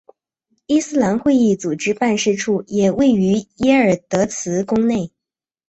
[0.65, 5.11] 伊斯兰会议组织办事处也位于耶尔德兹宫内。